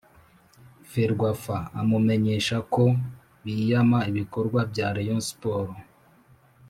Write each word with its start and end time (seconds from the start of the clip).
ferwafa, 0.89 1.57
amumenyesha 1.79 2.57
ko 2.73 2.83
biyama 3.43 3.99
ibikorwa 4.09 4.59
bya 4.71 4.87
rayon 4.95 5.21
sports 5.31 5.77